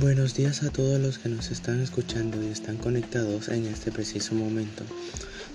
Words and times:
Buenos 0.00 0.34
días 0.34 0.62
a 0.62 0.70
todos 0.70 0.98
los 0.98 1.18
que 1.18 1.28
nos 1.28 1.50
están 1.50 1.78
escuchando 1.80 2.42
y 2.42 2.46
están 2.46 2.78
conectados 2.78 3.48
en 3.48 3.66
este 3.66 3.92
preciso 3.92 4.34
momento. 4.34 4.82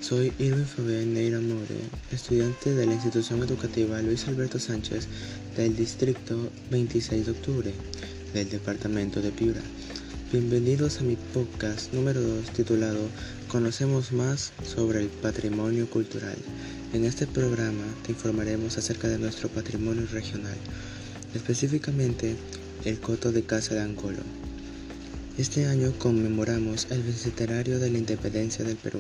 Soy 0.02 0.32
Irving 0.38 0.66
Fabián 0.66 1.16
Neira 1.16 1.40
More, 1.42 1.80
estudiante 2.12 2.76
de 2.76 2.86
la 2.86 2.94
institución 2.94 3.42
educativa 3.42 4.00
Luis 4.04 4.28
Alberto 4.28 4.60
Sánchez 4.60 5.08
del 5.58 5.76
distrito 5.76 6.52
26 6.70 7.26
de 7.26 7.32
octubre 7.32 7.74
del 8.36 8.48
departamento 8.48 9.20
de 9.20 9.32
Piura. 9.32 9.62
Bienvenidos 10.32 11.00
a 11.00 11.06
mi 11.06 11.16
podcast 11.16 11.92
número 11.92 12.22
2 12.22 12.52
titulado 12.52 13.00
Conocemos 13.48 14.12
más 14.12 14.54
sobre 14.64 15.02
el 15.02 15.08
patrimonio 15.08 15.90
cultural. 15.90 16.38
En 16.94 17.04
este 17.04 17.26
programa 17.26 17.84
te 18.06 18.12
informaremos 18.12 18.78
acerca 18.78 19.08
de 19.08 19.18
nuestro 19.18 19.50
patrimonio 19.50 20.06
regional, 20.12 20.58
específicamente 21.34 22.36
el 22.86 23.00
Coto 23.00 23.32
de 23.32 23.44
Casa 23.44 23.74
de 23.74 23.82
Angolo. 23.82 24.22
Este 25.40 25.66
año 25.66 25.92
conmemoramos 25.98 26.88
el 26.92 27.02
bicentenario 27.02 27.80
de 27.80 27.90
la 27.90 27.98
independencia 27.98 28.64
del 28.64 28.78
Perú. 28.78 29.00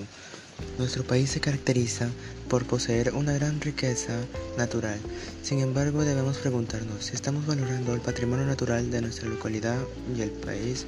Nuestro 0.79 1.03
país 1.03 1.29
se 1.29 1.39
caracteriza 1.39 2.09
por 2.49 2.65
poseer 2.65 3.13
una 3.13 3.33
gran 3.33 3.61
riqueza 3.61 4.17
natural. 4.57 4.97
Sin 5.43 5.59
embargo, 5.59 6.03
debemos 6.03 6.37
preguntarnos 6.37 7.05
si 7.05 7.13
estamos 7.13 7.45
valorando 7.45 7.93
el 7.93 8.01
patrimonio 8.01 8.47
natural 8.47 8.89
de 8.89 9.01
nuestra 9.01 9.29
localidad 9.29 9.77
y 10.17 10.21
el 10.21 10.31
país, 10.31 10.87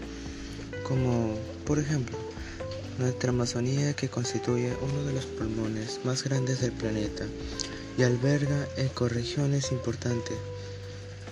como 0.84 1.36
por 1.66 1.78
ejemplo 1.78 2.18
nuestra 2.98 3.30
Amazonía 3.30 3.94
que 3.94 4.10
constituye 4.10 4.74
uno 4.82 5.04
de 5.04 5.14
los 5.14 5.26
pulmones 5.28 6.00
más 6.04 6.24
grandes 6.24 6.62
del 6.62 6.72
planeta 6.72 7.26
y 7.96 8.02
alberga 8.02 8.68
ecorregiones 8.76 9.72
importantes 9.72 10.38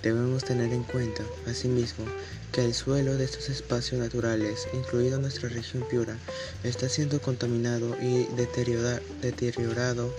Debemos 0.06 0.44
tener 0.44 0.72
en 0.72 0.84
cuenta, 0.84 1.24
asimismo, 1.48 2.06
que 2.52 2.64
el 2.64 2.76
suelo 2.76 3.18
de 3.18 3.26
estos 3.26 3.50
espacios 3.50 4.00
naturales, 4.00 4.68
incluido 4.72 5.20
nuestra 5.20 5.50
región 5.50 5.84
Piura, 5.90 6.16
está 6.64 6.88
siendo 6.90 7.20
contaminado 7.20 7.98
y 8.00 8.28
deteriorado 8.36 10.14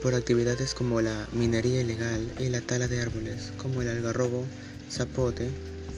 por 0.00 0.14
actividades 0.14 0.72
como 0.72 1.00
la 1.00 1.26
minería 1.32 1.80
ilegal 1.80 2.32
y 2.38 2.48
la 2.48 2.60
tala 2.60 2.86
de 2.86 3.00
árboles, 3.00 3.52
como 3.56 3.82
el 3.82 3.88
algarrobo, 3.88 4.44
zapote, 4.88 5.48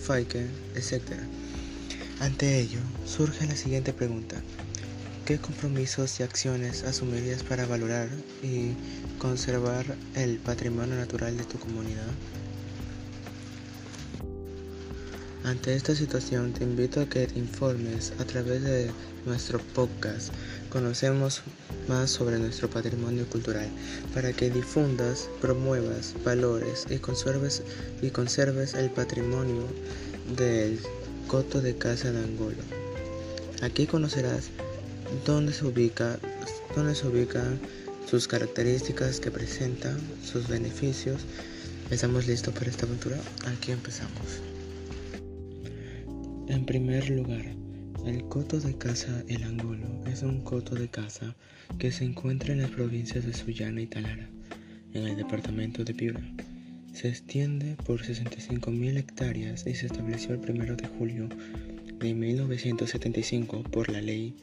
faique, 0.01 0.47
etc. 0.75 1.03
Ante 2.21 2.59
ello, 2.59 2.81
surge 3.05 3.45
la 3.45 3.57
siguiente 3.57 3.93
pregunta. 3.93 4.37
¿Qué 5.27 5.37
compromisos 5.37 6.21
y 6.21 6.23
acciones 6.23 6.85
asumirías 6.85 7.43
para 7.43 7.67
valorar 7.67 8.09
y 8.43 8.71
conservar 9.19 9.85
el 10.15 10.39
patrimonio 10.39 10.97
natural 10.97 11.37
de 11.37 11.45
tu 11.45 11.59
comunidad? 11.59 12.15
Ante 15.47 15.77
esta 15.77 15.95
situación 15.95 16.53
te 16.53 16.65
invito 16.65 17.01
a 17.01 17.09
que 17.09 17.29
informes 17.37 18.13
a 18.19 18.25
través 18.25 18.65
de 18.65 18.91
nuestro 19.27 19.61
podcast. 19.61 20.33
Conocemos 20.71 21.43
más 21.87 22.11
sobre 22.11 22.41
nuestro 22.41 22.69
patrimonio 22.69 23.25
cultural 23.29 23.69
para 24.13 24.33
que 24.33 24.51
difundas, 24.51 25.31
promuevas 25.41 26.15
valores 26.25 26.85
y 26.91 26.99
conserves, 26.99 27.63
y 28.03 28.11
conserves 28.11 28.75
el 28.75 28.91
patrimonio 28.91 29.63
del 30.37 30.81
Coto 31.29 31.61
de 31.61 31.77
Casa 31.79 32.11
de 32.11 32.25
Angolo. 32.25 32.65
Aquí 33.63 33.87
conocerás 33.87 34.49
dónde 35.25 35.53
se 35.53 35.65
ubica, 35.65 36.19
dónde 36.75 36.97
se 36.97 37.07
ubican 37.07 37.61
sus 38.11 38.27
características 38.27 39.21
que 39.21 39.31
presentan, 39.31 39.97
sus 40.25 40.49
beneficios. 40.49 41.21
¿Estamos 41.93 42.27
listos 42.27 42.53
para 42.53 42.69
esta 42.69 42.85
aventura? 42.85 43.17
Aquí 43.47 43.71
empezamos. 43.71 44.56
En 46.49 46.65
primer 46.65 47.11
lugar, 47.11 47.45
el 48.07 48.29
coto 48.29 48.61
de 48.61 48.79
Casa 48.79 49.25
El 49.27 49.43
Angolo 49.43 50.05
es 50.07 50.23
un 50.23 50.43
coto 50.43 50.77
de 50.77 50.89
caza 50.89 51.35
que 51.77 51.91
se 51.91 52.05
encuentra 52.05 52.53
en 52.53 52.63
las 52.63 52.71
provincias 52.71 53.27
de 53.27 53.35
Sullana 53.35 53.81
y 53.81 53.89
Talara, 53.89 54.31
en 54.93 55.09
el 55.09 55.17
departamento 55.17 55.83
de 55.83 55.93
Piura. 55.93 56.21
Se 56.93 57.09
extiende 57.09 57.77
por 57.85 58.01
65.000 58.01 58.97
hectáreas 58.97 59.67
y 59.67 59.75
se 59.75 59.87
estableció 59.87 60.35
el 60.35 60.49
1 60.49 60.77
de 60.77 60.87
julio 60.87 61.29
de 61.99 62.15
1975 62.15 63.65
por 63.65 63.91
la 63.91 64.01
ley. 64.01 64.37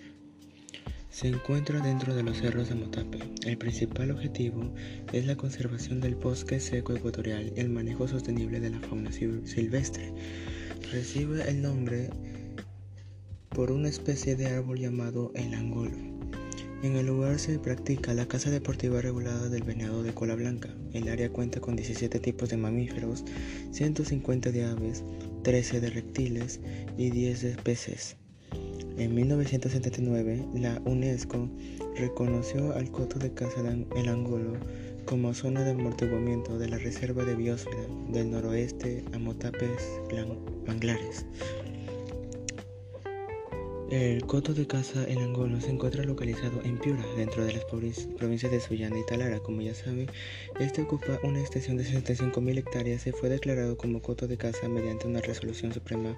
Se 1.09 1.30
encuentra 1.30 1.80
dentro 1.80 2.14
de 2.14 2.24
los 2.24 2.38
cerros 2.38 2.68
de 2.68 2.75
Motape. 2.75 3.20
El 3.46 3.58
principal 3.58 4.12
objetivo 4.12 4.74
es 5.14 5.25
la 5.25 5.38
conservación 5.38 6.02
del 6.02 6.16
bosque 6.16 6.59
seco 6.59 6.94
ecuatorial 6.94 7.53
y 7.56 7.62
el 7.62 7.70
manejo 7.70 8.09
sostenible 8.09 8.59
de 8.59 8.72
la 8.72 8.80
fauna 8.81 9.12
silvestre 9.14 10.12
Recibe 10.92 11.50
el 11.50 11.62
nombre 11.62 12.10
por 13.50 13.72
una 13.72 13.90
especie 13.90 14.36
de 14.36 14.48
árbol 14.48 14.80
llamado 14.80 15.32
el 15.36 15.54
angolo. 15.54 15.98
En 16.84 16.96
el 16.96 17.08
lugar 17.08 17.40
se 17.40 17.58
practica 17.60 18.14
la 18.14 18.28
caza 18.28 18.52
deportiva 18.52 19.02
regulada 19.02 19.50
del 19.50 19.64
venado 19.64 20.04
de 20.04 20.14
cola 20.14 20.36
blanca. 20.36 20.70
El 20.92 21.08
área 21.08 21.32
cuenta 21.32 21.62
con 21.62 21.76
17 21.76 22.20
tipos 22.20 22.50
de 22.50 22.58
mamíferos, 22.58 23.24
150 23.72 24.52
de 24.52 24.66
aves, 24.66 25.04
13 25.44 25.80
de 25.80 25.90
reptiles 25.90 26.60
y 26.98 27.10
10 27.10 27.42
de 27.42 27.56
peces. 27.56 28.18
En 28.98 29.16
1979, 29.16 30.46
la 30.56 30.82
UNESCO 30.86 31.50
reconoció 31.96 32.74
al 32.74 32.92
coto 32.92 33.18
de 33.18 33.34
caza 33.34 33.62
el 33.96 34.10
angolo 34.10 34.58
como 35.06 35.34
zona 35.34 35.64
de 35.64 35.72
amortiguamiento 35.72 36.58
de 36.58 36.69
la 36.69 36.78
Reserva 36.78 37.24
de 37.24 37.36
Biosfera 37.36 37.84
del 38.09 38.31
Noroeste 38.31 39.03
Amotapes 39.14 40.00
Manglares. 40.66 41.25
El 43.90 44.25
coto 44.25 44.53
de 44.53 44.66
caza 44.66 45.08
en 45.08 45.19
Angolo 45.19 45.62
se 45.62 45.69
encuentra 45.69 46.03
localizado 46.03 46.62
en 46.64 46.80
Piura, 46.80 47.06
dentro 47.16 47.46
de 47.46 47.53
las 47.53 47.64
provincias 47.66 48.52
de 48.52 48.59
Sullana 48.59 48.97
y 48.97 49.06
Talara. 49.06 49.40
Como 49.40 49.62
ya 49.62 49.75
saben, 49.75 50.08
este 50.59 50.81
ocupa 50.81 51.20
una 51.24 51.40
extensión 51.40 51.78
de 51.78 51.84
65.000 51.84 52.58
hectáreas 52.58 53.06
y 53.06 53.12
fue 53.12 53.30
declarado 53.30 53.78
como 53.78 54.02
coto 54.02 54.28
de 54.28 54.38
caza 54.38 54.68
mediante 54.68 55.08
una 55.08 55.22
resolución 55.22 55.74
suprema 55.74 56.18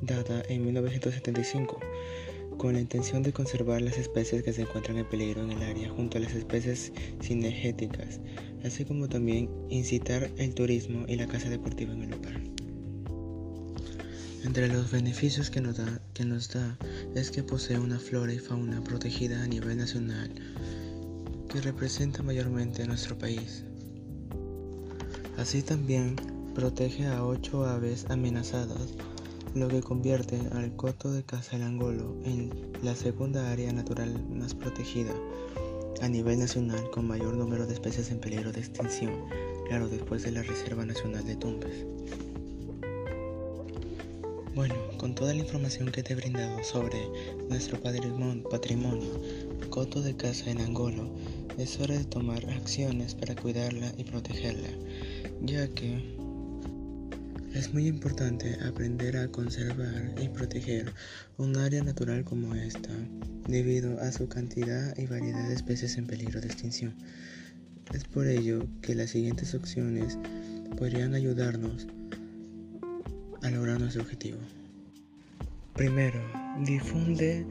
dada 0.00 0.42
en 0.48 0.64
1975 0.64 1.78
con 2.58 2.74
la 2.74 2.80
intención 2.80 3.22
de 3.22 3.32
conservar 3.32 3.82
las 3.82 3.98
especies 3.98 4.42
que 4.42 4.52
se 4.52 4.62
encuentran 4.62 4.98
en 4.98 5.08
peligro 5.08 5.42
en 5.42 5.52
el 5.52 5.62
área 5.62 5.90
junto 5.90 6.18
a 6.18 6.20
las 6.20 6.34
especies 6.34 6.92
cinegéticas, 7.20 8.20
así 8.64 8.84
como 8.84 9.08
también 9.08 9.50
incitar 9.68 10.30
el 10.36 10.54
turismo 10.54 11.04
y 11.08 11.16
la 11.16 11.26
caza 11.26 11.48
deportiva 11.48 11.92
en 11.92 12.02
el 12.02 12.10
lugar. 12.10 12.40
Entre 14.44 14.66
los 14.66 14.90
beneficios 14.90 15.50
que 15.50 15.60
nos, 15.60 15.76
da, 15.76 16.00
que 16.14 16.24
nos 16.24 16.48
da 16.48 16.76
es 17.14 17.30
que 17.30 17.44
posee 17.44 17.78
una 17.78 17.98
flora 17.98 18.32
y 18.32 18.38
fauna 18.38 18.82
protegida 18.82 19.42
a 19.42 19.46
nivel 19.46 19.78
nacional 19.78 20.30
que 21.48 21.60
representa 21.60 22.22
mayormente 22.22 22.82
a 22.82 22.86
nuestro 22.86 23.16
país. 23.16 23.64
Así 25.36 25.62
también 25.62 26.16
protege 26.54 27.06
a 27.06 27.24
ocho 27.24 27.64
aves 27.64 28.06
amenazadas 28.08 28.94
lo 29.54 29.68
que 29.68 29.82
convierte 29.82 30.40
al 30.52 30.74
coto 30.76 31.12
de 31.12 31.24
Angolo 31.62 32.16
en 32.24 32.50
la 32.82 32.96
segunda 32.96 33.50
área 33.50 33.72
natural 33.72 34.24
más 34.30 34.54
protegida 34.54 35.12
a 36.00 36.08
nivel 36.08 36.38
nacional 36.38 36.90
con 36.90 37.06
mayor 37.06 37.34
número 37.34 37.66
de 37.66 37.74
especies 37.74 38.10
en 38.10 38.18
peligro 38.18 38.50
de 38.50 38.60
extinción, 38.60 39.12
claro, 39.68 39.88
después 39.88 40.22
de 40.22 40.32
la 40.32 40.42
Reserva 40.42 40.86
Nacional 40.86 41.24
de 41.26 41.36
Tumbes. 41.36 41.86
Bueno, 44.54 44.74
con 44.98 45.14
toda 45.14 45.32
la 45.32 45.40
información 45.40 45.92
que 45.92 46.02
te 46.02 46.14
he 46.14 46.16
brindado 46.16 46.62
sobre 46.64 46.98
nuestro 47.48 47.78
patrimonio, 47.80 49.10
coto 49.70 50.02
de 50.02 50.16
casa 50.16 50.50
en 50.50 50.60
Angolo, 50.60 51.10
es 51.58 51.78
hora 51.78 51.96
de 51.96 52.04
tomar 52.04 52.44
acciones 52.50 53.14
para 53.14 53.34
cuidarla 53.34 53.92
y 53.96 54.04
protegerla, 54.04 54.70
ya 55.42 55.68
que 55.68 56.21
es 57.54 57.74
muy 57.74 57.86
importante 57.86 58.56
aprender 58.66 59.16
a 59.16 59.28
conservar 59.28 60.14
y 60.20 60.28
proteger 60.28 60.92
un 61.36 61.56
área 61.56 61.82
natural 61.82 62.24
como 62.24 62.54
esta, 62.54 62.90
debido 63.46 64.00
a 64.00 64.10
su 64.12 64.28
cantidad 64.28 64.96
y 64.96 65.06
variedad 65.06 65.48
de 65.48 65.54
especies 65.54 65.96
en 65.98 66.06
peligro 66.06 66.40
de 66.40 66.46
extinción. 66.46 66.94
Es 67.92 68.04
por 68.04 68.26
ello 68.26 68.66
que 68.80 68.94
las 68.94 69.10
siguientes 69.10 69.54
opciones 69.54 70.18
podrían 70.78 71.14
ayudarnos 71.14 71.86
a 73.42 73.50
lograr 73.50 73.80
nuestro 73.80 74.02
objetivo. 74.02 74.38
Primero, 75.74 76.20
difunde 76.64 77.46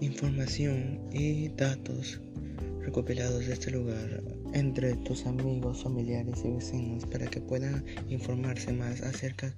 información 0.00 1.00
y 1.12 1.48
datos 1.48 2.20
recopilados 2.84 3.46
de 3.46 3.52
este 3.52 3.70
lugar 3.70 4.22
entre 4.52 4.94
tus 4.96 5.26
amigos, 5.26 5.82
familiares 5.82 6.42
y 6.44 6.50
vecinos 6.50 7.06
para 7.06 7.26
que 7.26 7.40
puedan 7.40 7.84
informarse 8.08 8.72
más 8.72 9.00
acerca 9.00 9.54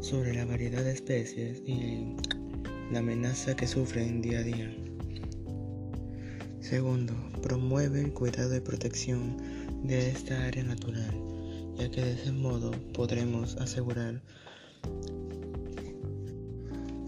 sobre 0.00 0.34
la 0.34 0.44
variedad 0.44 0.84
de 0.84 0.92
especies 0.92 1.62
y 1.66 2.16
la 2.92 2.98
amenaza 2.98 3.56
que 3.56 3.66
sufren 3.66 4.20
día 4.20 4.40
a 4.40 4.42
día. 4.42 4.76
Segundo, 6.60 7.14
promueve 7.42 8.00
el 8.00 8.12
cuidado 8.12 8.54
y 8.54 8.60
protección 8.60 9.36
de 9.82 10.10
esta 10.10 10.46
área 10.46 10.62
natural, 10.62 11.10
ya 11.78 11.90
que 11.90 12.02
de 12.02 12.12
ese 12.12 12.32
modo 12.32 12.72
podremos 12.92 13.56
asegurar 13.56 14.20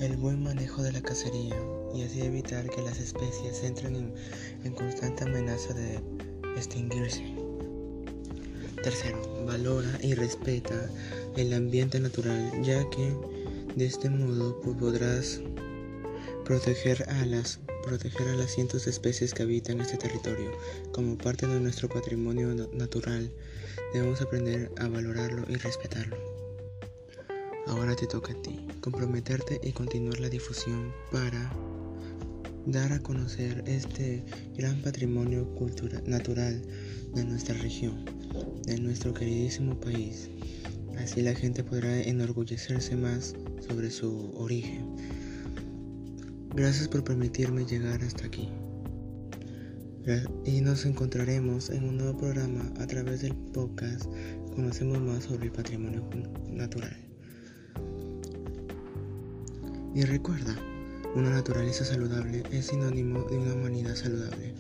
el 0.00 0.16
buen 0.16 0.42
manejo 0.42 0.82
de 0.82 0.92
la 0.92 1.02
cacería 1.02 1.56
y 1.94 2.02
así 2.02 2.22
evitar 2.22 2.68
que 2.70 2.82
las 2.82 2.98
especies 2.98 3.62
entren 3.62 4.12
en, 4.64 4.72
constante 4.74 5.24
amenaza 5.24 5.74
de 5.74 6.00
extinguirse. 6.56 7.22
Tercero, 8.82 9.44
valora 9.46 9.98
y 10.02 10.14
respeta 10.14 10.90
el 11.36 11.52
ambiente 11.52 12.00
natural, 12.00 12.50
ya 12.62 12.88
que 12.90 13.14
de 13.76 13.86
este 13.86 14.10
modo 14.10 14.60
podrás 14.60 15.40
proteger 16.44 17.08
a 17.08 17.26
las 17.26 17.60
proteger 17.82 18.28
a 18.28 18.36
las 18.36 18.52
cientos 18.52 18.84
de 18.84 18.92
especies 18.92 19.34
que 19.34 19.42
habitan 19.42 19.80
este 19.80 19.96
territorio. 19.96 20.52
Como 20.92 21.18
parte 21.18 21.46
de 21.46 21.60
nuestro 21.60 21.88
patrimonio 21.88 22.54
natural, 22.72 23.32
debemos 23.92 24.20
aprender 24.22 24.70
a 24.78 24.88
valorarlo 24.88 25.44
y 25.48 25.56
respetarlo. 25.56 26.16
Ahora 27.66 27.94
te 27.94 28.06
toca 28.06 28.32
a 28.32 28.42
ti 28.42 28.66
comprometerte 28.80 29.60
y 29.62 29.72
continuar 29.72 30.20
la 30.20 30.28
difusión 30.28 30.92
para 31.10 31.52
dar 32.66 32.92
a 32.92 33.00
conocer 33.00 33.62
este 33.66 34.24
gran 34.56 34.80
patrimonio 34.82 35.52
cultural 35.54 36.02
natural 36.06 36.62
de 37.14 37.24
nuestra 37.24 37.54
región, 37.56 38.04
de 38.66 38.78
nuestro 38.78 39.12
queridísimo 39.12 39.78
país. 39.80 40.30
Así 40.98 41.22
la 41.22 41.34
gente 41.34 41.64
podrá 41.64 42.00
enorgullecerse 42.02 42.96
más 42.96 43.34
sobre 43.66 43.90
su 43.90 44.32
origen. 44.36 44.86
Gracias 46.54 46.88
por 46.88 47.02
permitirme 47.02 47.64
llegar 47.64 48.02
hasta 48.02 48.26
aquí. 48.26 48.48
Y 50.44 50.60
nos 50.60 50.84
encontraremos 50.84 51.70
en 51.70 51.84
un 51.84 51.96
nuevo 51.96 52.18
programa 52.18 52.72
a 52.80 52.86
través 52.86 53.22
del 53.22 53.34
podcast 53.34 54.06
Conocemos 54.54 55.00
más 55.00 55.24
sobre 55.24 55.46
el 55.46 55.52
patrimonio 55.52 56.02
natural. 56.50 56.94
Y 59.94 60.02
recuerda, 60.02 60.56
una 61.14 61.30
naturaleza 61.30 61.84
saludable 61.84 62.42
es 62.50 62.66
sinónimo 62.66 63.22
de 63.24 63.38
una 63.38 63.54
humanidad 63.54 63.94
saludable, 63.94 64.54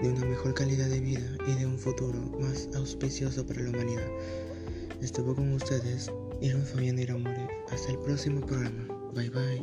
de 0.00 0.08
una 0.08 0.24
mejor 0.24 0.54
calidad 0.54 0.88
de 0.88 1.00
vida 1.00 1.36
y 1.46 1.54
de 1.54 1.66
un 1.66 1.78
futuro 1.78 2.18
más 2.40 2.68
auspicioso 2.74 3.46
para 3.46 3.62
la 3.62 3.70
humanidad. 3.70 4.08
Estuvo 5.02 5.34
con 5.34 5.52
ustedes 5.52 6.10
Irwin 6.40 6.64
Fabián 6.64 6.98
Iramore. 6.98 7.48
Hasta 7.70 7.92
el 7.92 7.98
próximo 7.98 8.40
programa. 8.40 8.88
Bye 9.14 9.30
bye. 9.30 9.62